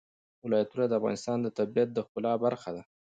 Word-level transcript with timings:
ولایتونه 0.45 0.83
د 0.87 0.93
افغانستان 0.99 1.37
د 1.41 1.47
طبیعت 1.57 1.89
د 1.93 1.99
ښکلا 2.05 2.33
برخه 2.45 2.69
ده. 2.75 2.83